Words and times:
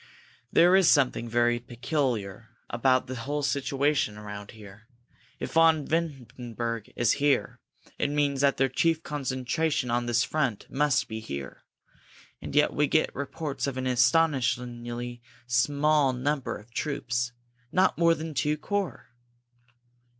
"There 0.51 0.75
is 0.75 0.89
something 0.89 1.29
very 1.29 1.59
peculiar 1.59 2.49
about 2.71 3.05
the 3.05 3.13
whole 3.17 3.43
situation 3.43 4.17
around 4.17 4.49
here! 4.49 4.87
If 5.39 5.53
von 5.53 5.85
Hindenburg 5.85 6.91
is 6.95 7.11
here, 7.21 7.59
it 7.99 8.09
means 8.09 8.41
that 8.41 8.57
their 8.57 8.67
chief 8.67 9.03
concentration 9.03 9.91
on 9.91 10.07
this 10.07 10.23
front 10.23 10.65
must 10.71 11.07
be 11.07 11.19
here. 11.19 11.65
And 12.41 12.55
yet 12.55 12.73
we 12.73 12.87
get 12.87 13.13
reports 13.13 13.67
of 13.67 13.77
an 13.77 13.85
astonishingly 13.85 15.21
small 15.45 16.13
number 16.13 16.57
of 16.57 16.73
troops! 16.73 17.31
Not 17.71 17.95
more 17.99 18.15
than 18.15 18.33
two 18.33 18.57
corps." 18.57 19.05